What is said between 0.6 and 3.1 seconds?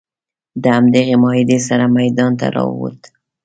د همدغې معاهدې سره میدان ته راووت.